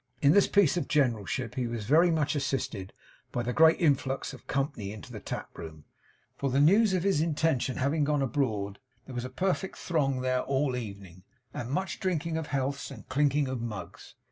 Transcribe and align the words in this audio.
In 0.19 0.31
this 0.31 0.47
piece 0.47 0.77
of 0.77 0.87
generalship 0.87 1.53
he 1.53 1.67
was 1.67 1.85
very 1.85 2.09
much 2.09 2.33
assisted 2.33 2.91
by 3.31 3.43
the 3.43 3.53
great 3.53 3.79
influx 3.79 4.33
of 4.33 4.47
company 4.47 4.91
into 4.91 5.11
the 5.11 5.19
taproom; 5.19 5.83
for 6.35 6.49
the 6.49 6.59
news 6.59 6.95
of 6.95 7.03
his 7.03 7.21
intention 7.21 7.77
having 7.77 8.03
gone 8.03 8.23
abroad, 8.23 8.79
there 9.05 9.13
was 9.13 9.25
a 9.25 9.29
perfect 9.29 9.77
throng 9.77 10.21
there 10.21 10.41
all 10.41 10.71
the 10.71 10.79
evening, 10.81 11.21
and 11.53 11.69
much 11.69 11.99
drinking 11.99 12.35
of 12.35 12.47
healths 12.47 12.89
and 12.89 13.07
clinking 13.09 13.47
of 13.47 13.61
mugs. 13.61 14.15